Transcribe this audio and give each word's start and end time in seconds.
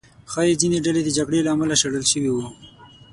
ښایي 0.31 0.53
ځینې 0.61 0.77
ډلې 0.85 1.01
د 1.03 1.09
جګړې 1.17 1.39
له 1.43 1.49
امله 1.55 1.75
شړل 1.81 2.03
شوي 2.11 2.31
وو. 2.33 2.45